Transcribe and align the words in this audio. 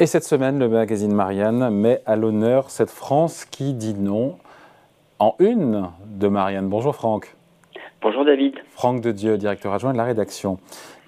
Et 0.00 0.06
cette 0.06 0.24
semaine, 0.24 0.58
le 0.58 0.68
magazine 0.68 1.14
Marianne 1.14 1.70
met 1.70 2.02
à 2.04 2.16
l'honneur 2.16 2.68
cette 2.70 2.90
France 2.90 3.44
qui 3.44 3.74
dit 3.74 3.94
non 3.94 4.38
en 5.20 5.36
une 5.38 5.88
de 6.04 6.26
Marianne. 6.26 6.68
Bonjour 6.68 6.96
Franck. 6.96 7.36
Bonjour 8.02 8.24
David. 8.24 8.54
Franck 8.70 9.00
de 9.00 9.12
Dieu, 9.12 9.38
directeur 9.38 9.72
adjoint 9.72 9.92
de 9.92 9.96
la 9.96 10.02
rédaction. 10.02 10.58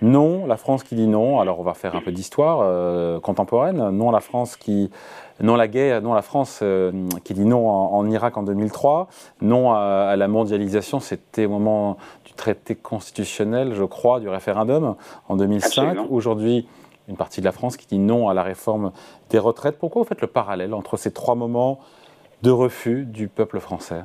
Non, 0.02 0.46
la 0.46 0.56
France 0.56 0.84
qui 0.84 0.94
dit 0.94 1.08
non. 1.08 1.40
Alors 1.40 1.58
on 1.58 1.64
va 1.64 1.74
faire 1.74 1.96
un 1.96 2.00
peu 2.00 2.12
d'histoire 2.12 2.60
euh, 2.62 3.18
contemporaine. 3.18 3.90
Non, 3.90 4.12
la 4.12 4.20
France 4.20 4.56
qui 4.56 4.88
non 5.40 5.56
la 5.56 5.66
guerre, 5.66 6.00
non 6.00 6.14
la 6.14 6.22
France 6.22 6.60
euh, 6.62 6.92
qui 7.24 7.34
dit 7.34 7.44
non 7.44 7.68
en, 7.68 8.08
Irak 8.08 8.36
en 8.36 8.44
2003. 8.44 9.08
Non 9.40 9.72
à, 9.72 10.14
la 10.14 10.28
mondialisation, 10.28 11.00
c'était 11.00 11.46
au 11.46 11.50
moment 11.50 11.96
du 12.24 12.34
traité 12.34 12.76
constitutionnel, 12.76 13.74
je 13.74 13.84
crois, 13.84 14.20
du 14.20 14.28
référendum 14.28 14.94
en 15.28 15.36
2005. 15.36 15.98
Aujourd'hui, 16.08 16.68
une 17.08 17.16
partie 17.16 17.40
de 17.40 17.46
la 17.46 17.52
France 17.52 17.76
qui 17.76 17.86
dit 17.86 17.98
non 17.98 18.28
à 18.28 18.34
la 18.34 18.42
réforme 18.42 18.92
des 19.30 19.38
retraites. 19.38 19.78
Pourquoi 19.78 20.02
vous 20.02 20.08
faites 20.08 20.20
le 20.20 20.26
parallèle 20.26 20.74
entre 20.74 20.96
ces 20.96 21.12
trois 21.12 21.34
moments 21.34 21.80
de 22.42 22.50
refus 22.50 23.04
du 23.04 23.28
peuple 23.28 23.60
français? 23.60 24.02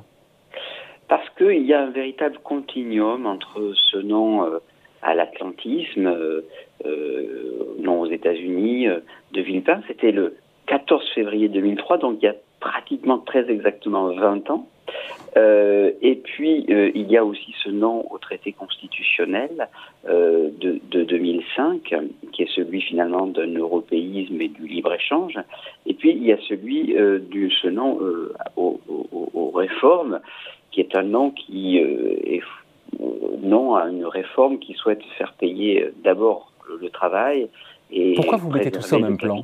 Parce 1.07 1.29
qu'il 1.37 1.65
y 1.65 1.73
a 1.73 1.81
un 1.81 1.89
véritable 1.89 2.37
continuum 2.43 3.25
entre 3.25 3.73
ce 3.91 3.97
non 3.97 4.45
euh, 4.45 4.59
à 5.01 5.13
l'atlantisme, 5.13 6.07
euh, 6.07 6.41
euh, 6.85 7.75
non 7.79 8.01
aux 8.01 8.05
États-Unis, 8.05 8.87
de 9.33 9.41
Villepin. 9.41 9.81
C'était 9.87 10.11
le 10.11 10.37
14 10.67 11.03
février 11.13 11.49
2003, 11.49 11.97
donc 11.97 12.20
il 12.21 12.25
y 12.25 12.29
a 12.29 12.35
pratiquement 12.59 13.17
très 13.17 13.49
exactement 13.49 14.13
20 14.13 14.49
ans. 14.51 14.67
Euh, 15.38 15.91
et 16.02 16.16
puis, 16.16 16.66
euh, 16.70 16.91
il 16.94 17.09
y 17.09 17.17
a 17.17 17.23
aussi 17.23 17.53
ce 17.63 17.70
non 17.70 18.05
au 18.12 18.17
traité 18.17 18.52
constitutionnel 18.52 19.70
euh, 20.07 20.49
de, 20.59 20.80
de, 20.91 21.04
2005, 21.04 21.96
qui 22.32 22.43
est 22.43 22.54
celui 22.54 22.82
finalement 22.82 23.27
d'un 23.27 23.54
européisme 23.54 24.41
et 24.41 24.49
du 24.49 24.68
libre-échange. 24.68 25.40
Et 25.85 25.93
puis, 25.93 26.12
il 26.12 26.23
y 26.23 26.34
a 26.34 26.38
celui 26.49 26.96
du 27.29 27.49
ce 27.51 27.68
non 27.68 27.99
aux, 28.57 29.51
réformes, 29.54 30.20
qui 30.71 30.82
est 30.82 30.96
un 30.96 31.04
non 31.04 31.32
qui 31.32 31.77
est 31.77 32.41
à 33.76 33.90
une 33.90 34.05
réforme 34.05 34.60
qui 34.60 34.73
souhaite 34.73 35.04
faire 35.18 35.34
payer 35.34 35.90
d'abord 36.04 36.51
le 36.79 36.90
travail 36.90 37.49
pourquoi 38.15 38.37
vous 38.37 38.49
mettez 38.49 38.71
tout 38.71 38.81
ça 38.81 38.97
au 38.97 38.99
même 38.99 39.17
plan 39.17 39.43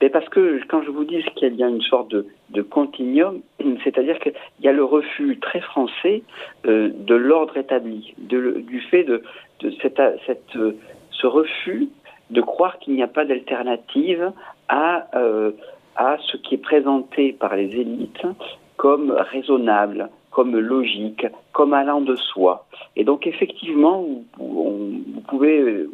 Mais 0.00 0.08
Parce 0.08 0.28
que 0.28 0.60
quand 0.68 0.82
je 0.82 0.90
vous 0.90 1.04
dis 1.04 1.22
qu'il 1.36 1.54
y 1.54 1.62
a 1.62 1.68
une 1.68 1.82
sorte 1.82 2.10
de, 2.10 2.26
de 2.50 2.62
continuum, 2.62 3.40
c'est-à-dire 3.84 4.18
qu'il 4.18 4.34
y 4.60 4.68
a 4.68 4.72
le 4.72 4.84
refus 4.84 5.38
très 5.40 5.60
français 5.60 6.22
euh, 6.66 6.90
de 6.92 7.14
l'ordre 7.14 7.56
établi, 7.56 8.14
de, 8.18 8.62
du 8.66 8.80
fait 8.80 9.04
de, 9.04 9.22
de 9.60 9.70
cette, 9.82 10.00
cette, 10.26 10.56
euh, 10.56 10.76
ce 11.10 11.26
refus 11.26 11.88
de 12.30 12.40
croire 12.40 12.78
qu'il 12.78 12.94
n'y 12.94 13.02
a 13.02 13.08
pas 13.08 13.24
d'alternative 13.24 14.32
à, 14.68 15.06
euh, 15.16 15.52
à 15.96 16.16
ce 16.20 16.36
qui 16.36 16.56
est 16.56 16.62
présenté 16.62 17.32
par 17.32 17.56
les 17.56 17.74
élites 17.76 18.26
comme 18.76 19.10
raisonnable, 19.10 20.10
comme 20.30 20.56
logique, 20.56 21.26
comme 21.52 21.72
allant 21.72 22.00
de 22.00 22.14
soi. 22.16 22.66
Et 22.96 23.04
donc 23.04 23.26
effectivement, 23.26 24.04
vous 24.36 25.22
pouvez 25.26 25.86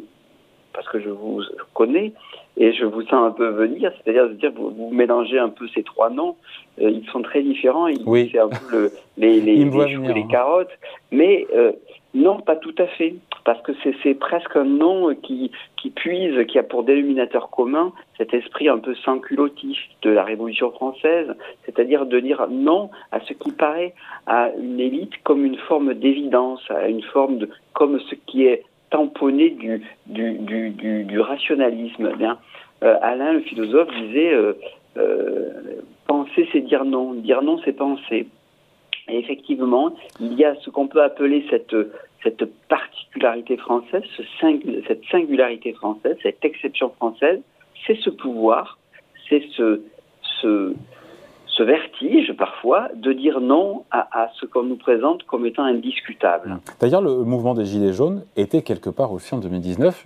parce 0.75 0.87
que 0.89 0.99
je 0.99 1.09
vous 1.09 1.41
connais 1.73 2.11
et 2.57 2.73
je 2.73 2.85
vous 2.85 3.01
sens 3.03 3.13
un 3.13 3.31
peu 3.31 3.47
venir, 3.47 3.91
c'est-à-dire 3.97 4.29
de 4.29 4.33
dire 4.33 4.51
vous, 4.55 4.69
vous 4.69 4.91
mélangez 4.91 5.39
un 5.39 5.49
peu 5.49 5.67
ces 5.73 5.83
trois 5.83 6.09
noms, 6.09 6.35
euh, 6.81 6.89
ils 6.89 7.07
sont 7.09 7.21
très 7.21 7.41
différents, 7.41 7.87
oui. 8.05 8.29
c'est 8.31 8.39
un 8.39 8.49
peu 8.69 8.91
les, 9.17 9.41
les, 9.41 9.65
les 9.65 9.71
choux 9.71 10.03
les 10.13 10.27
carottes, 10.27 10.77
mais 11.11 11.47
euh, 11.55 11.71
non, 12.13 12.39
pas 12.39 12.55
tout 12.55 12.75
à 12.77 12.87
fait, 12.87 13.15
parce 13.43 13.61
que 13.61 13.73
c'est 14.01 14.13
presque 14.13 14.55
un 14.55 14.63
nom 14.63 15.13
qui, 15.15 15.51
qui 15.75 15.89
puise, 15.89 16.45
qui 16.47 16.57
a 16.57 16.63
pour 16.63 16.83
dénominateur 16.83 17.49
commun 17.49 17.91
cet 18.17 18.33
esprit 18.33 18.69
un 18.69 18.77
peu 18.77 18.95
sans 18.95 19.19
culottif 19.19 19.77
de 20.01 20.11
la 20.11 20.23
Révolution 20.23 20.71
française, 20.71 21.27
c'est-à-dire 21.65 22.05
de 22.05 22.19
dire 22.21 22.47
non 22.49 22.89
à 23.11 23.19
ce 23.19 23.33
qui 23.33 23.51
paraît 23.51 23.93
à 24.27 24.49
une 24.57 24.79
élite 24.79 25.11
comme 25.23 25.45
une 25.45 25.57
forme 25.57 25.93
d'évidence, 25.93 26.61
à 26.69 26.87
une 26.87 27.03
forme 27.03 27.37
de 27.37 27.49
comme 27.73 27.99
ce 27.99 28.15
qui 28.15 28.45
est 28.45 28.63
tamponné 28.95 29.49
du, 29.49 29.83
du, 30.07 30.37
du, 30.71 31.03
du, 31.03 31.19
rationalisme. 31.19 32.13
Eh 32.17 32.85
euh, 32.85 32.97
Alain, 33.01 33.33
le 33.33 33.41
philosophe, 33.41 33.89
disait 33.93 34.33
euh, 34.33 34.53
euh, 34.97 35.49
penser, 36.07 36.47
c'est 36.53 36.61
dire 36.61 36.85
non. 36.85 37.13
Dire 37.13 37.41
non, 37.41 37.59
c'est 37.65 37.73
penser. 37.73 38.27
Et 39.09 39.19
effectivement, 39.19 39.93
il 40.21 40.33
y 40.33 40.45
a 40.45 40.55
ce 40.61 40.69
qu'on 40.69 40.87
peut 40.87 41.03
appeler 41.03 41.45
cette, 41.49 41.75
cette 42.23 42.45
particularité 42.69 43.57
française, 43.57 44.03
ce 44.15 44.23
cette 44.87 45.03
singularité 45.11 45.73
française, 45.73 46.15
cette 46.23 46.43
exception 46.43 46.89
française, 46.91 47.41
c'est 47.85 47.97
ce 47.97 48.09
pouvoir, 48.09 48.79
c'est 49.27 49.43
ce, 49.57 49.81
ce, 50.41 50.73
ce 51.55 51.63
vertige 51.63 52.33
parfois 52.37 52.89
de 52.95 53.13
dire 53.13 53.39
non 53.39 53.83
à, 53.91 54.29
ce 54.39 54.45
qu'on 54.45 54.63
nous 54.63 54.75
présente 54.75 55.23
comme 55.23 55.45
étant 55.45 55.63
indiscutable. 55.63 56.57
D'ailleurs, 56.79 57.01
le 57.01 57.23
mouvement 57.23 57.53
des 57.53 57.65
Gilets 57.65 57.93
jaunes 57.93 58.23
était 58.35 58.61
quelque 58.61 58.89
part 58.89 59.11
aussi 59.11 59.33
en 59.33 59.39
2019 59.39 60.05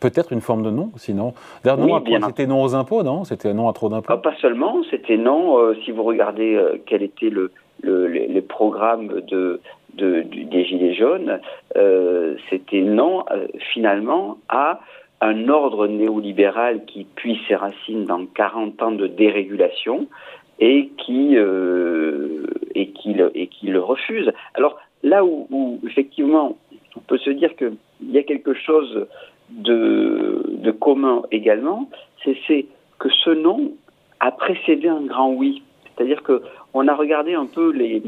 peut-être 0.00 0.32
une 0.32 0.40
forme 0.40 0.64
de 0.64 0.70
non, 0.70 0.90
sinon. 0.96 1.32
non 1.64 2.02
c'était 2.26 2.48
non 2.48 2.62
aux 2.64 2.74
impôts, 2.74 3.04
non? 3.04 3.22
C'était 3.22 3.54
non 3.54 3.68
à 3.68 3.72
trop 3.72 3.88
d'impôts? 3.88 4.12
Ah, 4.12 4.16
Pas 4.16 4.34
seulement, 4.40 4.82
c'était 4.90 5.16
non, 5.16 5.58
euh, 5.58 5.76
si 5.84 5.92
vous 5.92 6.02
regardez 6.02 6.56
euh, 6.56 6.76
quel 6.86 7.04
était 7.04 7.30
le, 7.30 7.52
le, 7.82 8.08
les, 8.08 8.40
programmes 8.40 9.20
de, 9.28 9.60
de, 9.94 10.22
des 10.22 10.64
Gilets 10.64 10.94
jaunes, 10.94 11.38
euh, 11.76 12.34
c'était 12.50 12.80
non, 12.80 13.24
finalement, 13.72 14.38
à 14.48 14.80
un 15.20 15.48
ordre 15.48 15.86
néolibéral 15.86 16.84
qui 16.84 17.04
puise 17.04 17.38
ses 17.46 17.54
racines 17.54 18.04
dans 18.04 18.26
40 18.26 18.82
ans 18.82 18.90
de 18.90 19.06
dérégulation, 19.06 20.08
et 20.58 20.90
qui 20.98 21.36
euh, 21.36 22.46
et 22.74 22.88
qui 22.90 23.14
le, 23.14 23.30
et 23.36 23.46
qui 23.48 23.68
le 23.68 23.80
refuse. 23.80 24.32
Alors 24.54 24.78
là 25.02 25.24
où, 25.24 25.80
effectivement 25.86 26.56
on 26.96 27.00
peut 27.00 27.18
se 27.18 27.30
dire 27.30 27.54
qu'il 27.56 27.76
y 28.02 28.18
a 28.18 28.22
quelque 28.22 28.54
chose 28.54 29.06
de, 29.50 30.42
de 30.48 30.70
commun 30.70 31.22
également, 31.30 31.88
c'est 32.24 32.66
que 32.98 33.08
ce 33.08 33.30
non 33.30 33.72
a 34.20 34.30
précédé 34.30 34.88
un 34.88 35.02
grand 35.02 35.32
oui. 35.32 35.62
C'est-à-dire 35.84 36.22
que 36.22 36.42
on 36.74 36.86
a 36.88 36.94
regardé 36.94 37.34
un 37.34 37.46
peu 37.46 37.70
les 37.72 38.02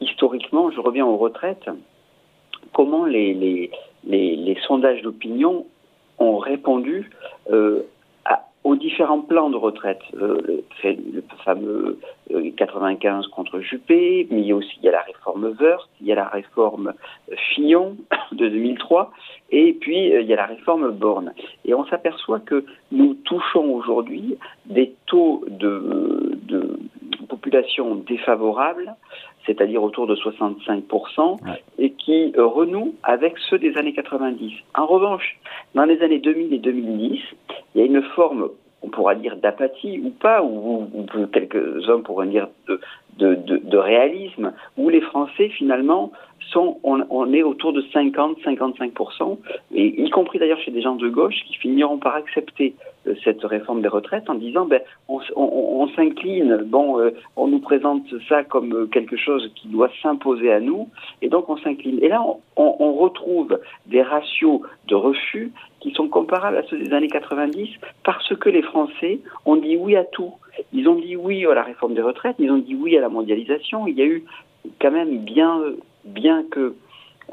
historiquement, 0.00 0.70
je 0.70 0.80
reviens 0.80 1.06
aux 1.06 1.16
retraites, 1.16 1.68
comment 2.72 3.04
les, 3.04 3.32
les, 3.34 3.70
les, 4.06 4.56
sondages 4.66 5.02
d'opinion 5.02 5.66
ont 6.18 6.38
répondu 6.38 7.10
euh, 7.50 7.82
aux 8.64 8.76
différents 8.76 9.20
plans 9.20 9.50
de 9.50 9.56
retraite. 9.56 10.00
Euh, 10.14 10.62
le, 10.82 11.22
fameux 11.44 11.98
95 12.56 13.24
euh, 13.24 13.28
contre 13.30 13.60
Juppé, 13.60 14.26
mais 14.30 14.40
il 14.40 14.46
y 14.46 14.52
a 14.52 14.56
aussi 14.56 14.76
il 14.82 14.86
y 14.86 14.88
a 14.88 14.92
la 14.92 15.02
réforme 15.02 15.54
Wörth, 15.60 15.88
il 16.00 16.06
y 16.06 16.12
a 16.12 16.14
la 16.14 16.28
réforme 16.28 16.94
euh, 17.30 17.34
Fillon 17.54 17.96
de 18.32 18.48
2003, 18.48 19.12
et 19.50 19.74
puis 19.74 20.08
il 20.08 20.26
y 20.26 20.32
a 20.32 20.36
la 20.36 20.46
réforme 20.46 20.90
Borne. 20.90 21.32
Et 21.66 21.74
on 21.74 21.84
s'aperçoit 21.86 22.40
que 22.40 22.64
nous 22.90 23.14
touchons 23.14 23.70
aujourd'hui 23.74 24.36
des 24.66 24.94
taux 25.06 25.44
de, 25.48 26.32
population 27.28 27.96
défavorable, 27.96 28.94
c'est-à-dire 29.46 29.82
autour 29.82 30.06
de 30.06 30.14
65%, 30.14 31.38
et 31.73 31.73
qui 32.14 32.32
renouent 32.36 32.94
avec 33.02 33.34
ceux 33.50 33.58
des 33.58 33.76
années 33.76 33.92
90. 33.92 34.52
En 34.74 34.86
revanche, 34.86 35.38
dans 35.74 35.84
les 35.84 36.00
années 36.02 36.18
2000 36.18 36.52
et 36.52 36.58
2010, 36.58 37.20
il 37.74 37.80
y 37.80 37.82
a 37.82 37.86
une 37.86 38.02
forme, 38.14 38.50
on 38.82 38.88
pourra 38.88 39.14
dire 39.14 39.36
d'apathie 39.36 40.00
ou 40.04 40.10
pas, 40.10 40.42
ou, 40.42 40.88
quelques-uns 41.32 42.00
pourraient 42.00 42.28
dire 42.28 42.48
de, 42.68 42.80
de, 43.18 43.76
réalisme, 43.76 44.52
où 44.76 44.88
les 44.88 45.00
Français 45.00 45.48
finalement 45.48 46.12
sont, 46.50 46.78
on, 46.82 47.32
est 47.32 47.42
autour 47.42 47.72
de 47.72 47.82
50-55%, 47.82 49.38
et 49.74 50.02
y 50.02 50.10
compris 50.10 50.38
d'ailleurs 50.38 50.60
chez 50.60 50.70
des 50.70 50.82
gens 50.82 50.94
de 50.94 51.08
gauche 51.08 51.36
qui 51.46 51.56
finiront 51.56 51.98
par 51.98 52.14
accepter 52.14 52.74
euh, 53.06 53.14
cette 53.24 53.42
réforme 53.42 53.82
des 53.82 53.88
retraites 53.88 54.28
en 54.28 54.34
disant 54.34 54.66
ben 54.66 54.80
on, 55.08 55.88
s'incline, 55.96 56.62
bon, 56.66 57.00
euh, 57.00 57.10
on 57.36 57.48
nous 57.48 57.60
présente 57.60 58.02
ça 58.28 58.44
comme 58.44 58.72
euh, 58.74 58.86
quelque 58.86 59.16
chose 59.16 59.50
qui 59.54 59.68
doit 59.68 59.90
s'imposer 60.02 60.52
à 60.52 60.60
nous, 60.60 60.88
et 61.22 61.28
donc 61.28 61.48
on 61.48 61.56
s'incline. 61.56 61.98
Et 62.02 62.08
là, 62.08 62.22
on, 62.56 62.94
retrouve 62.94 63.58
des 63.86 64.02
ratios 64.02 64.60
de 64.86 64.94
refus 64.94 65.52
qui 65.80 65.90
sont 65.92 66.08
comparables 66.08 66.56
à 66.56 66.62
ceux 66.64 66.78
des 66.78 66.92
années 66.92 67.08
90 67.08 67.68
parce 68.04 68.34
que 68.36 68.48
les 68.48 68.62
Français 68.62 69.20
ont 69.44 69.56
dit 69.56 69.76
oui 69.76 69.96
à 69.96 70.04
tout. 70.04 70.32
Ils 70.72 70.88
ont 70.88 70.96
dit 70.96 71.16
oui 71.16 71.46
à 71.46 71.54
la 71.54 71.62
réforme 71.62 71.94
des 71.94 72.02
retraites, 72.02 72.36
ils 72.38 72.50
ont 72.50 72.58
dit 72.58 72.74
oui 72.74 72.96
à 72.96 73.00
la 73.00 73.08
mondialisation. 73.08 73.86
Il 73.86 73.96
y 73.96 74.02
a 74.02 74.06
eu 74.06 74.24
quand 74.80 74.90
même 74.90 75.18
bien, 75.18 75.60
bien 76.04 76.44
que 76.50 76.74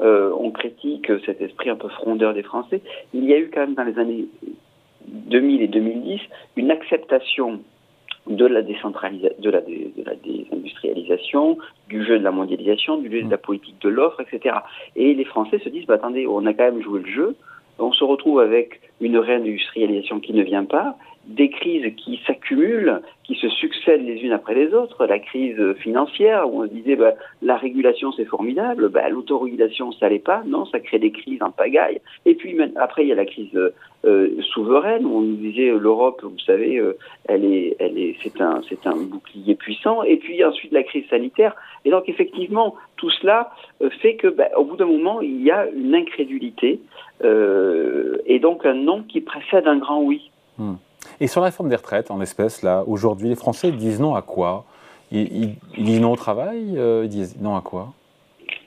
euh, 0.00 0.32
on 0.38 0.50
critique 0.50 1.10
cet 1.26 1.40
esprit 1.40 1.70
un 1.70 1.76
peu 1.76 1.88
frondeur 1.88 2.34
des 2.34 2.42
Français, 2.42 2.80
il 3.12 3.24
y 3.24 3.34
a 3.34 3.38
eu 3.38 3.50
quand 3.52 3.60
même 3.60 3.74
dans 3.74 3.84
les 3.84 3.98
années 3.98 4.26
2000 5.06 5.62
et 5.62 5.68
2010 5.68 6.20
une 6.56 6.70
acceptation 6.70 7.60
de 8.26 8.46
la, 8.46 8.62
décentralisation, 8.62 9.36
de 9.40 9.50
la, 9.50 9.60
de 9.60 10.04
la 10.04 10.14
désindustrialisation, 10.14 11.58
du 11.88 12.04
jeu 12.04 12.18
de 12.18 12.24
la 12.24 12.30
mondialisation, 12.30 12.98
du 12.98 13.10
jeu 13.10 13.22
de 13.22 13.30
la 13.30 13.38
politique 13.38 13.80
de 13.82 13.88
l'offre, 13.88 14.20
etc. 14.20 14.56
Et 14.94 15.14
les 15.14 15.24
Français 15.24 15.58
se 15.58 15.68
disent, 15.68 15.86
bah, 15.86 15.94
attendez, 15.94 16.26
on 16.26 16.46
a 16.46 16.54
quand 16.54 16.64
même 16.64 16.82
joué 16.82 17.00
le 17.00 17.10
jeu, 17.10 17.36
on 17.78 17.92
se 17.92 18.04
retrouve 18.04 18.40
avec 18.40 18.80
une 19.02 19.18
réindustrialisation 19.18 20.20
qui 20.20 20.32
ne 20.32 20.42
vient 20.42 20.64
pas, 20.64 20.96
des 21.26 21.50
crises 21.50 21.94
qui 21.96 22.20
s'accumulent, 22.26 23.00
qui 23.24 23.36
se 23.36 23.48
succèdent 23.48 24.04
les 24.04 24.20
unes 24.22 24.32
après 24.32 24.54
les 24.54 24.74
autres. 24.74 25.06
La 25.06 25.20
crise 25.20 25.74
financière, 25.74 26.52
où 26.52 26.62
on 26.62 26.66
disait 26.66 26.96
bah, 26.96 27.14
la 27.42 27.56
régulation 27.56 28.12
c'est 28.12 28.24
formidable, 28.24 28.88
bah, 28.88 29.08
l'autorégulation 29.08 29.92
ça 29.92 30.08
l'est 30.08 30.18
pas, 30.18 30.42
non, 30.46 30.66
ça 30.66 30.80
crée 30.80 30.98
des 30.98 31.12
crises 31.12 31.42
en 31.42 31.50
pagaille. 31.50 32.00
Et 32.26 32.34
puis 32.34 32.56
après 32.76 33.04
il 33.04 33.08
y 33.08 33.12
a 33.12 33.16
la 33.16 33.24
crise 33.24 33.56
euh, 34.04 34.40
souveraine, 34.52 35.06
où 35.06 35.18
on 35.18 35.20
nous 35.20 35.36
disait 35.36 35.70
l'Europe, 35.70 36.22
vous 36.24 36.38
savez, 36.40 36.78
euh, 36.78 36.98
elle 37.28 37.44
est, 37.44 37.76
elle 37.78 37.96
est, 37.98 38.16
c'est 38.22 38.40
un, 38.40 38.60
c'est 38.68 38.84
un 38.88 38.96
bouclier 38.96 39.54
puissant. 39.54 40.02
Et 40.02 40.16
puis 40.16 40.44
ensuite 40.44 40.72
la 40.72 40.82
crise 40.82 41.04
sanitaire. 41.08 41.54
Et 41.84 41.90
donc 41.90 42.08
effectivement 42.08 42.74
tout 42.96 43.10
cela 43.10 43.50
euh, 43.80 43.90
fait 44.00 44.16
que, 44.16 44.26
bah, 44.26 44.48
au 44.56 44.64
bout 44.64 44.76
d'un 44.76 44.86
moment, 44.86 45.20
il 45.20 45.40
y 45.42 45.52
a 45.52 45.68
une 45.68 45.94
incrédulité 45.94 46.80
et 48.26 48.40
donc 48.40 48.66
un 48.66 48.88
non 48.92 49.02
qui 49.02 49.20
précède 49.20 49.66
un 49.66 49.76
grand 49.76 50.00
oui. 50.00 50.30
Hmm. 50.58 50.74
Et 51.20 51.26
sur 51.26 51.40
la 51.40 51.46
réforme 51.46 51.68
des 51.68 51.76
retraites, 51.76 52.10
en 52.10 52.20
espèces, 52.20 52.62
là, 52.62 52.84
aujourd'hui, 52.86 53.28
les 53.28 53.36
Français 53.36 53.72
disent 53.72 54.00
non 54.00 54.14
à 54.14 54.22
quoi? 54.22 54.64
Ils, 55.10 55.56
disent 55.76 56.00
non 56.00 56.12
au 56.12 56.16
travail 56.16 56.74
euh, 56.78 57.02
Ils 57.04 57.10
disent 57.10 57.40
non 57.40 57.54
à 57.56 57.60
quoi? 57.60 57.92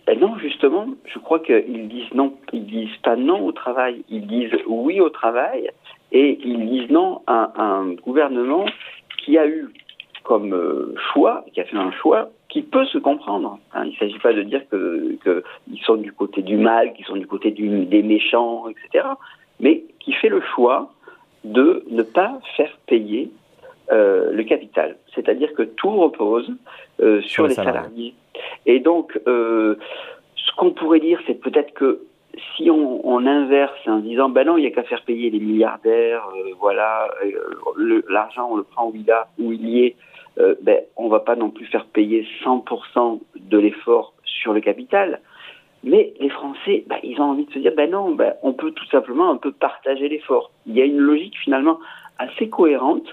Ben 0.06 0.20
Non, 0.20 0.38
justement, 0.38 0.86
je 1.06 1.18
crois 1.18 1.40
qu'ils 1.40 1.88
disent 1.88 2.14
non. 2.14 2.34
Ils 2.54 2.66
disent 2.66 2.98
pas 3.04 3.16
non 3.16 3.44
au 3.46 3.52
travail, 3.52 4.04
ils 4.10 4.28
disent 4.28 4.56
oui 4.68 5.02
au 5.02 5.10
travail 5.10 5.72
et 6.12 6.40
ils 6.44 6.70
disent 6.70 6.92
non 6.92 7.22
à, 7.26 7.52
un 7.58 7.94
gouvernement 7.94 8.66
qui 9.24 9.40
a 9.40 9.48
eu 9.48 9.70
comme 10.24 10.54
euh, 10.54 10.94
choix, 11.14 11.46
qui 11.54 11.62
a 11.62 11.66
fait 11.66 11.78
un 11.78 11.92
choix 11.92 12.30
qui 12.50 12.62
peut 12.62 12.86
se 12.86 13.00
comprendre. 13.00 13.60
Hein. 13.74 13.86
Il 13.86 13.92
ne 13.92 13.96
s'agit 13.96 14.20
pas 14.20 14.34
de 14.34 14.44
dire 14.44 14.62
qu'ils 14.70 15.18
que 15.24 15.44
sont 15.84 15.96
du 15.96 16.12
côté 16.12 16.42
du 16.42 16.58
mal, 16.58 16.94
qu'ils 16.94 17.06
sont 17.06 17.18
du 17.18 17.28
côté 17.28 17.52
des 17.52 18.04
méchants, 18.04 18.66
etc. 18.70 19.06
Mais 19.60 19.84
qui 20.00 20.14
fait 20.14 20.30
le 20.30 20.42
choix 20.42 20.92
de 21.44 21.84
ne 21.90 22.04
pas 22.04 22.40
faire 22.58 22.76
payer 22.88 23.32
euh, 23.92 24.32
le 24.32 24.44
capital. 24.44 24.98
C'est-à-dire 25.14 25.54
que 25.54 25.62
tout 25.62 25.96
repose 25.96 26.52
euh, 27.02 27.22
sur, 27.22 27.48
les 27.48 27.54
salariés. 27.54 28.16
Et 28.66 28.80
donc, 28.80 29.20
euh, 29.28 29.76
ce 30.36 30.56
qu'on 30.56 30.72
pourrait 30.72 31.00
dire, 31.00 31.20
c'est 31.28 31.40
peut-être 31.40 31.72
que 31.74 32.02
si 32.56 32.70
on, 32.70 33.26
inverse 33.26 33.78
en 33.88 34.00
disant, 34.00 34.30
ben 34.30 34.46
non, 34.46 34.58
il 34.58 34.62
n'y 34.62 34.68
a 34.68 34.72
qu'à 34.72 34.84
faire 34.84 35.04
payer 35.04 35.30
les 35.30 35.40
milliardaires, 35.40 36.28
voilà, 36.60 37.10
l'argent, 38.10 38.50
on 38.52 38.58
le 38.58 38.64
prend 38.64 38.88
où 38.88 38.96
il, 38.96 39.10
a, 39.10 39.28
où 39.40 39.54
il 39.54 39.70
y 39.70 39.86
est, 39.86 39.96
ben, 40.62 40.80
on 40.98 41.08
va 41.08 41.22
pas 41.22 41.36
non 41.36 41.50
plus 41.50 41.66
faire 41.66 41.86
payer 41.86 42.28
100% 42.44 43.22
de 43.40 43.58
l'effort 43.58 44.14
sur 44.26 44.52
le 44.52 44.60
capital. 44.60 45.22
Mais 45.86 46.14
les 46.20 46.30
Français, 46.30 46.84
bah, 46.88 46.98
ils 47.04 47.22
ont 47.22 47.26
envie 47.26 47.46
de 47.46 47.54
se 47.54 47.60
dire, 47.60 47.72
ben 47.78 47.92
non, 47.92 48.16
bah, 48.16 48.34
on 48.42 48.54
peut 48.54 48.72
tout 48.72 48.88
simplement 48.88 49.30
un 49.30 49.38
peu 49.38 49.52
partager 49.52 50.10
l'effort. 50.10 50.52
Il 50.66 50.76
y 50.76 50.82
a 50.82 50.86
une 50.86 50.98
logique 50.98 51.38
finalement 51.38 51.80
assez 52.18 52.50
cohérente, 52.50 53.08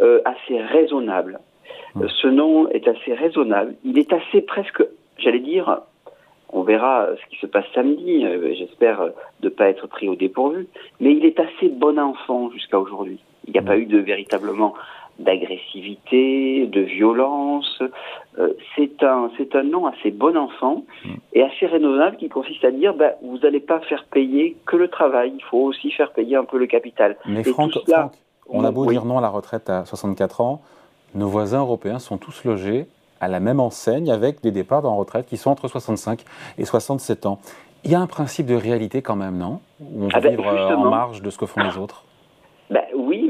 euh, 0.00 0.22
assez 0.24 0.58
raisonnable. 0.58 1.38
Euh, 2.00 2.08
ce 2.08 2.26
nom 2.26 2.68
est 2.68 2.88
assez 2.88 3.12
raisonnable. 3.12 3.74
Il 3.84 3.98
est 3.98 4.10
assez 4.14 4.40
presque, 4.40 4.82
j'allais 5.18 5.40
dire, 5.40 5.82
on 6.48 6.62
verra 6.62 7.08
ce 7.22 7.30
qui 7.30 7.36
se 7.36 7.46
passe 7.46 7.66
samedi. 7.74 8.24
Euh, 8.24 8.54
j'espère 8.54 9.02
de 9.40 9.48
ne 9.48 9.48
pas 9.50 9.68
être 9.68 9.86
pris 9.86 10.08
au 10.08 10.14
dépourvu. 10.14 10.68
Mais 11.00 11.12
il 11.12 11.26
est 11.26 11.38
assez 11.38 11.68
bon 11.68 11.98
enfant 11.98 12.50
jusqu'à 12.50 12.80
aujourd'hui. 12.80 13.18
Il 13.46 13.52
n'y 13.52 13.58
a 13.58 13.62
pas 13.62 13.76
eu 13.76 13.84
de 13.84 13.98
véritablement 13.98 14.72
d'agressivité, 15.18 16.66
de 16.66 16.80
violence. 16.80 17.82
Euh, 18.38 18.52
c'est 18.74 19.02
un, 19.02 19.30
c'est 19.38 19.54
un 19.54 19.62
nom 19.62 19.86
assez 19.86 20.10
bon 20.10 20.36
enfant 20.36 20.84
et 21.32 21.42
assez 21.42 21.66
raisonnable 21.66 22.16
qui 22.16 22.28
consiste 22.28 22.64
à 22.64 22.70
dire 22.70 22.94
ben, 22.94 23.12
vous 23.22 23.38
n'allez 23.38 23.60
pas 23.60 23.80
faire 23.80 24.04
payer 24.04 24.56
que 24.66 24.76
le 24.76 24.88
travail, 24.88 25.32
il 25.34 25.42
faut 25.44 25.58
aussi 25.58 25.90
faire 25.90 26.12
payer 26.12 26.36
un 26.36 26.44
peu 26.44 26.58
le 26.58 26.66
capital. 26.66 27.16
Mais 27.26 27.42
Franck, 27.42 27.72
on 28.48 28.64
a 28.64 28.70
beau 28.70 28.86
dire 28.86 29.04
non 29.04 29.18
à 29.18 29.20
la 29.20 29.28
retraite 29.28 29.70
à 29.70 29.84
64 29.84 30.40
ans, 30.40 30.60
nos 31.14 31.28
voisins 31.28 31.60
européens 31.60 31.98
sont 31.98 32.18
tous 32.18 32.44
logés 32.44 32.86
à 33.20 33.28
la 33.28 33.40
même 33.40 33.60
enseigne 33.60 34.10
avec 34.10 34.42
des 34.42 34.50
départs 34.50 34.84
en 34.84 34.96
retraite 34.96 35.26
qui 35.26 35.36
sont 35.36 35.50
entre 35.50 35.68
65 35.68 36.24
et 36.58 36.64
67 36.64 37.26
ans. 37.26 37.38
Il 37.84 37.90
y 37.90 37.94
a 37.94 38.00
un 38.00 38.06
principe 38.06 38.46
de 38.46 38.54
réalité 38.54 39.00
quand 39.00 39.16
même, 39.16 39.38
non? 39.38 39.60
Où 39.80 40.04
on 40.04 40.08
va 40.08 40.14
ah 40.14 40.20
ben, 40.20 40.30
vivre 40.30 40.46
euh, 40.46 40.74
en 40.74 40.90
marge 40.90 41.22
de 41.22 41.30
ce 41.30 41.38
que 41.38 41.46
font 41.46 41.62
les 41.62 41.78
autres? 41.78 42.04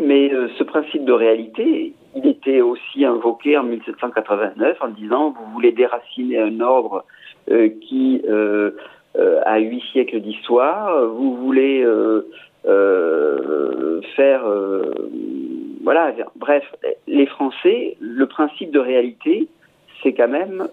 Mais 0.06 0.32
euh, 0.32 0.48
ce 0.56 0.62
principe 0.62 1.04
de 1.04 1.12
réalité, 1.12 1.92
il 2.14 2.26
était 2.26 2.60
aussi 2.60 3.04
invoqué 3.04 3.58
en 3.58 3.64
1789 3.64 4.78
en 4.80 4.88
disant 4.88 5.30
vous 5.30 5.52
voulez 5.52 5.72
déraciner 5.72 6.38
un 6.38 6.60
ordre 6.60 7.04
euh, 7.50 7.68
qui 7.82 8.22
euh, 8.28 8.70
a 9.44 9.58
huit 9.58 9.82
siècles 9.92 10.20
d'histoire, 10.20 11.06
vous 11.08 11.36
voulez 11.36 11.84
faire 14.14 14.42
voilà, 15.82 16.12
bref, 16.36 16.64
les 17.06 17.26
Français, 17.26 17.96
le 18.00 18.26
principe 18.26 18.70
de 18.72 18.78
réalité, 18.78 19.48
c'est 20.02 20.12
quand 20.12 20.28
même 20.28 20.68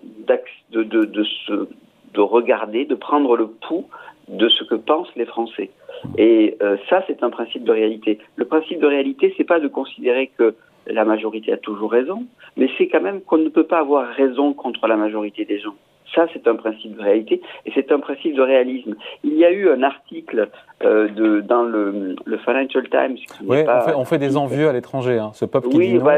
de, 0.72 0.84
de, 0.84 1.06
de, 1.06 1.24
se, 1.24 1.68
de 2.14 2.20
regarder, 2.20 2.86
de 2.86 2.96
prendre 2.96 3.38
le 3.38 3.48
pouls 3.48 3.88
de 4.28 4.50
ce 4.50 4.64
que 4.64 4.76
pensent 4.76 5.14
les 5.16 5.26
Français. 5.26 5.70
Et 6.18 6.58
euh, 6.62 6.78
ça, 6.90 7.04
c'est 7.08 7.24
un 7.24 7.30
principe 7.30 7.64
de 7.64 7.72
réalité. 7.72 8.20
Le 8.36 8.46
principe 8.46 8.80
de 8.80 8.88
réalité, 8.88 9.34
c'est 9.38 9.44
pas 9.44 9.60
de 9.60 9.68
considérer 9.68 10.32
que 10.38 10.56
la 10.88 11.06
majorité 11.06 11.54
a 11.54 11.58
toujours 11.58 11.92
raison, 11.92 12.26
mais 12.58 12.70
c'est 12.78 12.88
quand 12.88 13.02
même 13.02 13.22
qu'on 13.22 13.38
ne 13.38 13.50
peut 13.50 13.64
pas 13.66 13.80
avoir 13.80 14.08
raison 14.08 14.54
contre 14.54 14.88
la 14.88 14.98
majorité 14.98 15.46
des 15.46 15.60
gens. 15.60 15.76
Ça, 16.14 16.28
c'est 16.32 16.48
un 16.48 16.56
principe 16.56 16.96
de 16.96 17.02
réalité 17.02 17.42
et 17.66 17.72
c'est 17.74 17.92
un 17.92 18.00
principe 18.00 18.36
de 18.36 18.42
réalisme. 18.42 18.96
Il 19.24 19.34
y 19.34 19.46
a 19.46 19.52
eu 19.52 19.70
un 19.70 19.82
article 19.82 20.50
euh, 20.84 21.08
de, 21.08 21.42
dans 21.42 21.64
le, 21.64 22.16
le, 22.24 22.38
Financial 22.38 22.88
Times. 22.88 23.18
Oui, 23.46 23.58
on, 23.96 24.06
fait, 24.06 24.20
des 24.20 24.38
envieux 24.38 24.68
à 24.68 24.74
l'étranger, 24.74 25.18
hein, 25.18 25.32
ce 25.34 25.46
peuple 25.46 25.70
qui 25.70 25.78
oui, 25.78 25.88
dit 25.88 25.98
non. 25.98 26.12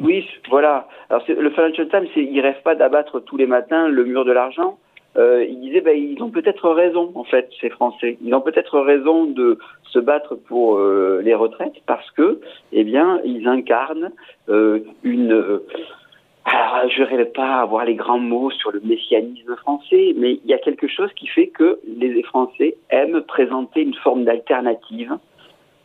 oui, 0.00 0.26
voilà. 0.48 0.88
Alors, 1.10 1.22
le 1.28 1.50
Financial 1.50 1.88
Times, 1.88 2.06
il 2.16 2.40
rêve 2.40 2.62
pas 2.62 2.74
d'abattre 2.74 3.20
tous 3.20 3.36
les 3.36 3.46
matins 3.46 3.88
le 3.88 4.04
mur 4.04 4.24
de 4.24 4.32
l'argent, 4.32 4.78
euh, 5.16 5.44
il 5.48 5.60
disait 5.60 5.80
ben, 5.80 5.96
ils 5.96 6.22
ont 6.22 6.30
peut-être 6.30 6.70
raison 6.70 7.12
en 7.14 7.24
fait 7.24 7.48
ces 7.60 7.70
Français. 7.70 8.18
Ils 8.22 8.34
ont 8.34 8.40
peut-être 8.40 8.80
raison 8.80 9.24
de 9.24 9.58
se 9.84 9.98
battre 9.98 10.34
pour 10.34 10.78
euh, 10.78 11.20
les 11.22 11.34
retraites 11.34 11.80
parce 11.86 12.10
que 12.12 12.40
eh 12.72 12.84
bien 12.84 13.20
ils 13.24 13.46
incarnent 13.46 14.10
euh, 14.48 14.80
une 15.02 15.32
euh, 15.32 15.66
alors, 16.46 16.90
je 16.90 17.02
ne 17.02 17.24
pas 17.24 17.60
avoir 17.60 17.86
les 17.86 17.94
grands 17.94 18.18
mots 18.18 18.50
sur 18.50 18.70
le 18.70 18.80
messianisme 18.84 19.56
français, 19.56 20.14
mais 20.16 20.32
il 20.32 20.50
y 20.50 20.52
a 20.52 20.58
quelque 20.58 20.88
chose 20.88 21.10
qui 21.16 21.26
fait 21.26 21.46
que 21.46 21.80
les 21.86 22.22
Français 22.22 22.76
aiment 22.90 23.22
présenter 23.22 23.80
une 23.80 23.94
forme 23.94 24.24
d'alternative 24.24 25.16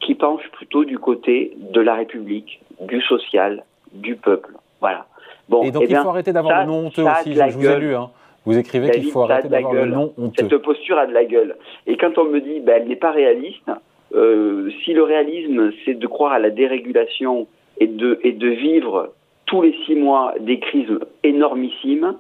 qui 0.01 0.15
penche 0.15 0.44
plutôt 0.51 0.84
du 0.84 1.00
côté 1.00 1.53
de 1.58 1.80
la 1.80 1.96
République, 1.96 2.62
du 2.82 3.01
social, 3.01 3.63
du 3.94 4.18
peuple. 4.18 4.53
Voilà. 4.82 5.06
Bon, 5.48 5.63
et 5.63 5.72
donc 5.72 5.84
eh 5.88 5.92
il 5.92 5.98
faut 5.98 6.10
arrêter 6.10 6.34
d'avoir 6.34 6.62
le 6.62 6.68
nom 6.68 6.88
honteux 6.88 7.03
aussi, 7.03 7.34
je 7.34 7.58
vous 7.58 7.65
ai 7.65 7.80
lu. 7.80 7.96
Hein. 7.96 8.10
Vous 8.46 8.58
écrivez 8.58 8.91
qu'il 8.91 9.12
faut 9.12 9.22
arrêter 9.22 9.50
d'avoir 9.50 9.74
le 9.74 9.86
nom 9.86 10.13
honteux. 10.17 10.48
Cette 10.50 10.62
posture 10.62 10.98
a 10.98 11.05
de 11.05 11.13
la 11.13 11.25
gueule. 11.25 11.55
Et 11.88 11.98
quand 11.98 12.17
on 12.17 12.25
me 12.25 12.39
dit, 12.39 12.60
ben, 12.62 12.81
elle 12.81 12.88
n'est 12.88 12.96
pas 12.96 13.12
réaliste, 13.12 13.69
euh, 14.15 14.69
si 14.84 14.93
le 14.93 15.03
réalisme, 15.03 15.72
c'est 15.86 15.93
de 15.93 16.08
croire 16.08 16.34
à 16.34 16.39
la 16.39 16.50
dérégulation 16.50 17.48
et 17.79 17.88
de, 17.88 18.19
et 18.24 18.31
de 18.31 18.48
vivre 18.48 19.13
tous 19.46 19.62
les 19.62 19.75
six 19.86 19.96
mois 19.96 20.34
des 20.39 20.60
crises 20.60 21.00
énormissimes, 21.24 22.15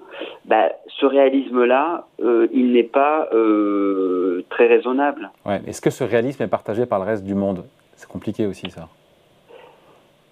ben, 0.45 0.69
ce 0.87 1.05
réalisme-là, 1.05 2.07
euh, 2.21 2.47
il 2.51 2.71
n'est 2.71 2.83
pas 2.83 3.29
euh, 3.33 4.43
très 4.49 4.67
raisonnable. 4.67 5.29
Ouais. 5.45 5.61
Est-ce 5.67 5.81
que 5.81 5.91
ce 5.91 6.03
réalisme 6.03 6.43
est 6.43 6.47
partagé 6.47 6.85
par 6.85 6.99
le 6.99 7.05
reste 7.05 7.23
du 7.23 7.35
monde? 7.35 7.65
C'est 7.95 8.09
compliqué 8.09 8.45
aussi, 8.45 8.69
ça. 8.69 8.87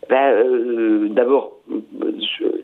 Ben, 0.10 1.10
D'abord, 1.10 1.58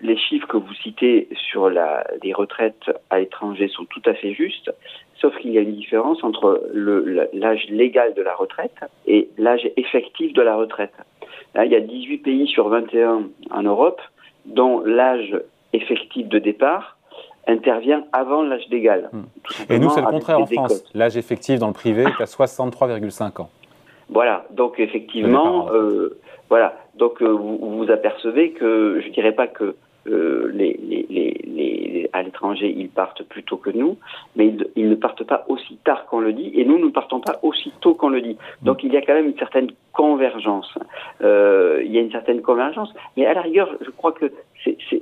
les 0.03 0.17
chiffres 0.17 0.47
que 0.47 0.57
vous 0.57 0.73
citez 0.75 1.29
sur 1.49 1.69
la, 1.69 2.05
les 2.21 2.33
retraites 2.33 2.91
à 3.09 3.19
l'étranger 3.19 3.69
sont 3.69 3.85
tout 3.85 4.01
à 4.05 4.13
fait 4.13 4.33
justes, 4.33 4.71
sauf 5.15 5.35
qu'il 5.37 5.51
y 5.51 5.57
a 5.57 5.61
une 5.61 5.75
différence 5.75 6.23
entre 6.23 6.61
l'âge 6.73 7.65
légal 7.69 8.13
de 8.13 8.21
la 8.21 8.35
retraite 8.35 8.75
et 9.07 9.29
l'âge 9.37 9.67
effectif 9.77 10.33
de 10.33 10.41
la 10.41 10.55
retraite. 10.55 10.93
Là, 11.55 11.65
il 11.65 11.71
y 11.71 11.75
a 11.75 11.79
18 11.79 12.17
pays 12.17 12.47
sur 12.47 12.67
21 12.67 13.29
en 13.49 13.63
Europe 13.63 14.01
dont 14.45 14.81
l'âge 14.81 15.39
effectif 15.71 16.27
de 16.27 16.37
départ 16.37 16.97
intervient 17.47 18.03
avant 18.11 18.43
l'âge 18.43 18.67
légal. 18.69 19.09
Hmm. 19.13 19.23
Et 19.69 19.79
nous, 19.79 19.89
c'est 19.89 20.01
le 20.01 20.07
contraire 20.07 20.39
en 20.39 20.45
France. 20.45 20.83
L'âge 20.93 21.15
effectif 21.15 21.59
dans 21.59 21.67
le 21.67 21.73
privé 21.73 22.03
est 22.03 22.21
à 22.21 22.25
63,5 22.25 23.41
ans. 23.41 23.49
Voilà, 24.09 24.45
donc 24.51 24.79
effectivement, 24.79 25.69
euh, 25.71 26.19
voilà, 26.49 26.77
donc 26.95 27.21
euh, 27.21 27.29
vous, 27.29 27.57
vous 27.57 27.89
apercevez 27.89 28.51
que 28.51 29.01
je 29.03 29.09
dirais 29.09 29.31
pas 29.31 29.47
que 29.47 29.75
euh, 30.07 30.51
à 32.13 32.21
l'étranger, 32.21 32.73
ils 32.77 32.89
partent 32.89 33.23
plus 33.23 33.43
tôt 33.43 33.57
que 33.57 33.69
nous, 33.69 33.97
mais 34.35 34.53
ils, 34.75 34.89
ne 34.89 34.95
partent 34.95 35.23
pas 35.23 35.45
aussi 35.47 35.77
tard 35.83 36.05
qu'on 36.05 36.19
le 36.19 36.33
dit, 36.33 36.51
et 36.55 36.65
nous, 36.65 36.77
ne 36.77 36.89
partons 36.89 37.19
pas 37.19 37.39
aussi 37.41 37.71
tôt 37.81 37.93
qu'on 37.93 38.09
le 38.09 38.21
dit. 38.21 38.37
Donc 38.61 38.83
il 38.83 38.93
y 38.93 38.97
a 38.97 39.01
quand 39.01 39.13
même 39.13 39.27
une 39.27 39.37
certaine 39.37 39.71
convergence. 39.91 40.77
Euh, 41.21 41.81
il 41.85 41.91
y 41.91 41.97
a 41.97 42.01
une 42.01 42.11
certaine 42.11 42.41
convergence, 42.41 42.93
mais 43.17 43.25
à 43.25 43.33
la 43.33 43.41
rigueur, 43.41 43.75
je 43.81 43.89
crois 43.91 44.11
que 44.11 44.31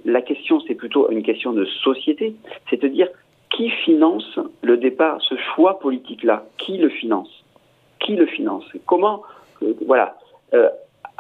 la 0.06 0.22
question, 0.22 0.60
c'est 0.68 0.76
plutôt 0.76 1.10
une 1.10 1.24
question 1.24 1.54
de 1.54 1.66
société, 1.66 2.36
c'est-à-dire 2.70 3.08
qui 3.50 3.70
finance 3.70 4.40
le 4.62 4.78
départ, 4.78 5.22
ce 5.22 5.36
choix 5.36 5.80
politique-là? 5.80 6.46
Qui 6.58 6.78
le 6.78 6.90
finance? 6.90 7.44
Qui 8.00 8.16
le 8.16 8.26
finance? 8.26 8.64
Comment? 8.86 9.24
Voilà. 9.86 10.16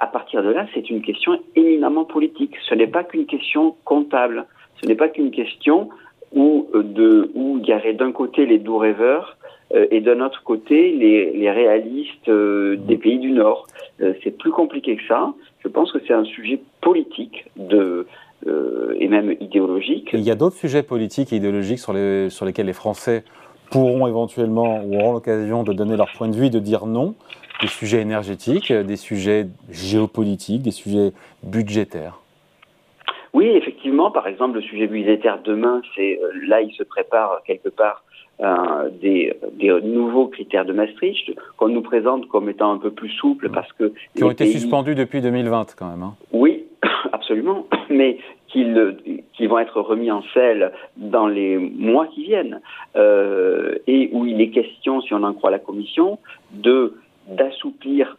À 0.01 0.07
partir 0.07 0.43
de 0.43 0.49
là, 0.49 0.65
c'est 0.73 0.89
une 0.89 1.01
question 1.01 1.39
éminemment 1.55 2.03
politique. 2.03 2.55
Ce 2.67 2.75
n'est 2.75 2.87
pas 2.87 3.03
qu'une 3.03 3.25
question 3.25 3.75
comptable. 3.85 4.45
Ce 4.81 4.87
n'est 4.87 4.95
pas 4.95 5.07
qu'une 5.07 5.31
question 5.31 5.89
où, 6.33 6.67
de, 6.73 7.31
où 7.35 7.59
il 7.61 7.69
y 7.69 7.73
aurait 7.73 7.93
d'un 7.93 8.11
côté 8.11 8.45
les 8.45 8.57
doux 8.57 8.77
rêveurs 8.77 9.37
et 9.73 10.01
d'un 10.01 10.19
autre 10.19 10.43
côté 10.43 10.91
les, 10.91 11.31
les 11.31 11.51
réalistes 11.51 12.29
des 12.29 12.97
pays 12.97 13.19
du 13.19 13.31
Nord. 13.31 13.67
c'est 13.99 14.37
plus 14.37 14.51
compliqué 14.51 14.97
que 14.97 15.03
ça. 15.07 15.33
Je 15.63 15.69
pense 15.69 15.91
que 15.91 15.99
c'est 16.05 16.13
un 16.13 16.25
sujet 16.25 16.59
politique 16.81 17.45
de, 17.55 18.05
euh, 18.47 18.95
et 18.99 19.07
même 19.07 19.35
idéologique. 19.39 20.09
il 20.13 20.21
y 20.21 20.31
a 20.31 20.35
d'autres 20.35 20.55
sujets 20.55 20.81
politiques 20.81 21.31
et 21.31 21.35
idéologiques 21.35 21.77
sur, 21.77 21.93
les, 21.93 22.31
sur 22.31 22.43
lesquels 22.43 22.65
les 22.65 22.73
Français 22.73 23.23
pourront 23.69 24.07
éventuellement 24.07 24.83
ou 24.83 24.95
auront 24.95 25.13
l'occasion 25.13 25.61
de 25.61 25.73
donner 25.73 25.95
leur 25.95 26.11
point 26.11 26.27
de 26.27 26.35
vue 26.35 26.47
et 26.47 26.49
de 26.49 26.57
dire 26.57 26.87
non. 26.87 27.13
Des 27.61 27.67
sujets 27.67 28.01
énergétiques, 28.01 28.73
des 28.73 28.95
sujets 28.95 29.47
géopolitiques, 29.69 30.63
des 30.63 30.71
sujets 30.71 31.11
budgétaires. 31.43 32.19
Oui, 33.33 33.47
effectivement. 33.47 34.11
Par 34.11 34.27
exemple, 34.27 34.55
le 34.55 34.61
sujet 34.61 34.87
budgétaire 34.87 35.39
demain, 35.43 35.81
c'est 35.95 36.19
euh, 36.21 36.31
là, 36.47 36.61
il 36.61 36.73
se 36.73 36.83
prépare 36.83 37.41
quelque 37.45 37.69
part 37.69 38.03
euh, 38.41 38.89
des, 39.01 39.33
des, 39.53 39.69
nouveaux 39.81 40.27
critères 40.27 40.65
de 40.65 40.73
Maastricht 40.73 41.31
qu'on 41.57 41.69
nous 41.69 41.81
présente 41.81 42.27
comme 42.27 42.49
étant 42.49 42.73
un 42.73 42.77
peu 42.77 42.89
plus 42.89 43.09
souples 43.09 43.49
parce 43.49 43.71
que 43.73 43.93
qui 44.15 44.23
ont 44.23 44.31
été 44.31 44.47
suspendus 44.47 44.95
depuis 44.95 45.21
2020 45.21 45.75
quand 45.77 45.89
même. 45.89 46.01
Hein. 46.01 46.15
Oui, 46.31 46.65
absolument, 47.11 47.67
mais 47.89 48.17
qu'ils 48.47 49.47
vont 49.47 49.59
être 49.59 49.79
remis 49.79 50.11
en 50.11 50.23
selle 50.33 50.71
dans 50.97 51.27
les 51.27 51.57
mois 51.57 52.07
qui 52.07 52.23
viennent, 52.23 52.59
euh, 52.95 53.75
et 53.87 54.09
où 54.11 54.25
il 54.25 54.41
est 54.41 54.49
question, 54.49 55.01
si 55.01 55.13
on 55.13 55.23
en 55.23 55.33
croit 55.33 55.51
la 55.51 55.59
Commission, 55.59 56.17
de 56.51 56.95
d'assouplir 57.27 58.17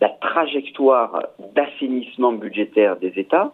la 0.00 0.08
trajectoire 0.08 1.22
d'assainissement 1.54 2.32
budgétaire 2.32 2.96
des 2.96 3.12
États 3.16 3.52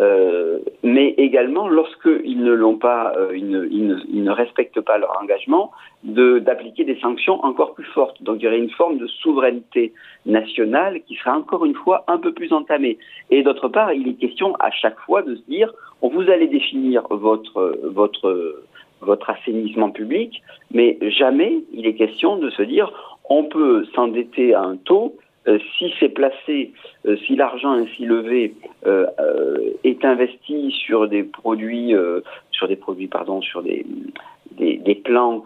euh, 0.00 0.58
mais 0.82 1.14
également 1.16 1.68
lorsqu'ils 1.68 2.42
ne 2.42 2.52
l'ont 2.52 2.76
pas, 2.76 3.14
euh, 3.16 3.34
ils, 3.34 3.48
ne, 3.48 4.30
respectent 4.30 4.80
pas 4.82 4.98
leur 4.98 5.18
engagement, 5.22 5.70
d'appliquer 6.04 6.84
des 6.84 6.98
sanctions 7.00 7.42
encore 7.42 7.74
plus 7.74 7.86
fortes. 7.86 8.22
Donc 8.22 8.36
il 8.40 8.44
y 8.44 8.46
aurait 8.46 8.58
une 8.58 8.70
forme 8.70 8.98
de 8.98 9.06
souveraineté 9.06 9.94
nationale 10.26 11.00
qui 11.06 11.14
sera 11.16 11.36
encore 11.36 11.64
une 11.64 11.74
fois 11.74 12.04
un 12.08 12.18
peu 12.18 12.32
plus 12.32 12.52
entamée. 12.52 12.98
Et 13.30 13.42
d'autre 13.42 13.68
part, 13.68 13.92
il 13.92 14.08
est 14.08 14.14
question 14.14 14.54
à 14.56 14.70
chaque 14.70 14.98
fois 15.00 15.22
de 15.22 15.34
se 15.34 15.42
dire, 15.48 15.72
on 16.02 16.08
vous 16.08 16.28
allez 16.28 16.46
définir 16.46 17.06
votre 17.08 17.78
votre 17.84 18.62
votre 19.02 19.30
assainissement 19.30 19.90
public, 19.90 20.42
mais 20.72 20.98
jamais 21.02 21.62
il 21.72 21.86
est 21.86 21.94
question 21.94 22.36
de 22.36 22.50
se 22.50 22.62
dire 22.62 22.90
on 23.28 23.44
peut 23.44 23.84
s'endetter 23.94 24.54
à 24.54 24.62
un 24.62 24.76
taux 24.76 25.16
euh, 25.48 25.58
si 25.78 25.92
c'est 26.00 26.08
placé, 26.08 26.72
euh, 27.06 27.16
si 27.24 27.36
l'argent 27.36 27.70
ainsi 27.70 28.04
levé 28.04 28.54
euh, 28.86 29.06
est 29.84 30.04
investi 30.04 30.72
sur 30.72 31.08
des 31.08 31.22
produits, 31.22 31.94
sur 32.50 32.68
des 32.68 32.76
produits, 32.76 33.06
pardon, 33.06 33.40
sur 33.40 33.62
des, 33.62 33.86
des, 34.58 34.94
plans 34.94 35.44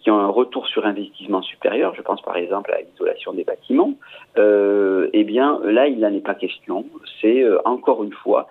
qui 0.00 0.10
ont 0.10 0.18
un 0.18 0.28
retour 0.28 0.66
sur 0.66 0.86
investissement 0.86 1.42
supérieur, 1.42 1.94
je 1.94 2.02
pense 2.02 2.22
par 2.22 2.36
exemple 2.36 2.72
à 2.72 2.80
l'isolation 2.80 3.32
des 3.32 3.44
bâtiments, 3.44 3.94
eh 4.36 5.24
bien 5.24 5.60
là, 5.64 5.88
il 5.88 6.00
n'en 6.00 6.12
est 6.12 6.24
pas 6.24 6.34
question. 6.34 6.86
C'est 7.20 7.44
encore 7.64 8.04
une 8.04 8.12
fois 8.12 8.48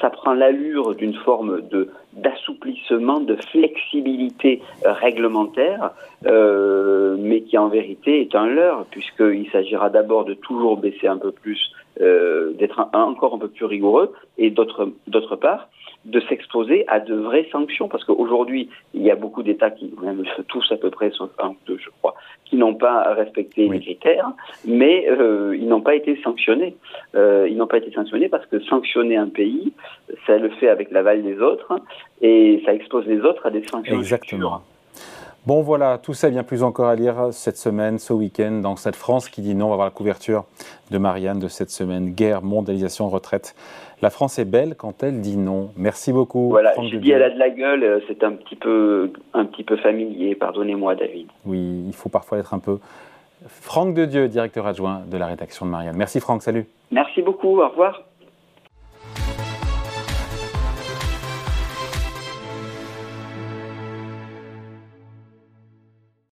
ça 0.00 0.10
prend 0.10 0.34
l'allure 0.34 0.94
d'une 0.94 1.14
forme 1.14 1.62
de 1.68 1.90
d'assouplissement, 2.14 3.20
de 3.20 3.36
flexibilité 3.36 4.62
réglementaire, 4.84 5.90
euh, 6.26 7.16
mais 7.18 7.42
qui 7.42 7.58
en 7.58 7.68
vérité 7.68 8.22
est 8.22 8.34
un 8.34 8.46
leurre, 8.46 8.86
puisqu'il 8.90 9.48
s'agira 9.50 9.90
d'abord 9.90 10.24
de 10.24 10.34
toujours 10.34 10.78
baisser 10.78 11.06
un 11.06 11.18
peu 11.18 11.30
plus, 11.30 11.72
euh, 12.00 12.52
d'être 12.52 12.88
encore 12.92 13.34
un 13.34 13.38
peu 13.38 13.48
plus 13.48 13.64
rigoureux, 13.64 14.12
et 14.38 14.50
d'autre 14.50 14.92
d'autre 15.06 15.36
part, 15.36 15.68
de 16.04 16.20
s'exposer 16.20 16.84
à 16.88 17.00
de 17.00 17.14
vraies 17.14 17.48
sanctions, 17.50 17.88
parce 17.88 18.04
qu'aujourd'hui, 18.04 18.68
il 18.94 19.02
y 19.02 19.10
a 19.10 19.16
beaucoup 19.16 19.42
d'États 19.42 19.70
qui, 19.70 19.92
même 20.02 20.22
tous 20.48 20.70
à 20.70 20.76
peu 20.76 20.90
près, 20.90 21.10
sauf 21.10 21.30
un 21.38 21.50
ou 21.50 21.56
deux, 21.66 21.78
je 21.78 21.90
crois, 21.98 22.14
qui 22.44 22.56
n'ont 22.56 22.74
pas 22.74 23.14
respecté 23.14 23.68
les 23.68 23.80
critères, 23.80 24.30
mais 24.64 25.08
euh, 25.08 25.56
ils 25.56 25.66
n'ont 25.66 25.80
pas 25.80 25.94
été 25.94 26.20
sanctionnés. 26.22 26.76
Euh, 27.14 27.48
ils 27.50 27.56
n'ont 27.56 27.66
pas 27.66 27.78
été 27.78 27.90
sanctionnés 27.92 28.28
parce 28.28 28.46
que 28.46 28.60
sanctionner 28.60 29.16
un 29.16 29.28
pays, 29.28 29.72
ça 30.26 30.38
le 30.38 30.50
fait 30.50 30.68
avec 30.68 30.90
l'aval 30.90 31.22
des 31.22 31.40
autres, 31.40 31.80
et 32.20 32.62
ça 32.64 32.72
expose 32.72 33.06
les 33.06 33.20
autres 33.20 33.44
à 33.46 33.50
des 33.50 33.66
sanctions. 33.66 33.98
Exactement. 33.98 34.62
Bon 35.46 35.62
voilà, 35.62 35.98
tout 35.98 36.12
ça 36.12 36.28
bien 36.28 36.42
plus 36.42 36.64
encore 36.64 36.88
à 36.88 36.96
lire 36.96 37.28
cette 37.30 37.56
semaine, 37.56 38.00
ce 38.00 38.12
week-end, 38.12 38.50
dans 38.50 38.74
cette 38.74 38.96
France 38.96 39.28
qui 39.28 39.42
dit 39.42 39.54
non. 39.54 39.66
On 39.66 39.70
va 39.70 39.76
voir 39.76 39.86
la 39.86 39.92
couverture 39.92 40.44
de 40.90 40.98
Marianne 40.98 41.38
de 41.38 41.46
cette 41.46 41.70
semaine. 41.70 42.10
Guerre, 42.10 42.42
mondialisation, 42.42 43.08
retraite. 43.08 43.54
La 44.02 44.10
France 44.10 44.40
est 44.40 44.44
belle 44.44 44.74
quand 44.76 45.04
elle 45.04 45.20
dit 45.20 45.36
non. 45.36 45.70
Merci 45.76 46.12
beaucoup. 46.12 46.48
Voilà, 46.48 46.74
je 46.90 46.96
dis 46.96 47.12
elle 47.12 47.22
a 47.22 47.30
de 47.30 47.38
la 47.38 47.50
gueule, 47.50 47.84
euh, 47.84 48.00
c'est 48.08 48.24
un 48.24 48.32
petit 48.32 48.56
peu, 48.56 49.12
un 49.34 49.44
petit 49.44 49.62
peu 49.62 49.76
familier. 49.76 50.34
Pardonnez-moi, 50.34 50.96
David. 50.96 51.28
Oui, 51.44 51.84
il 51.86 51.94
faut 51.94 52.08
parfois 52.08 52.38
être 52.38 52.52
un 52.52 52.58
peu. 52.58 52.80
Franck 53.46 53.94
de 53.94 54.04
Dieu, 54.04 54.26
directeur 54.26 54.66
adjoint 54.66 55.02
de 55.08 55.16
la 55.16 55.26
rédaction 55.26 55.64
de 55.64 55.70
Marianne. 55.70 55.96
Merci 55.96 56.18
Franck, 56.18 56.42
salut. 56.42 56.66
Merci 56.90 57.22
beaucoup, 57.22 57.60
au 57.60 57.68
revoir. 57.68 58.02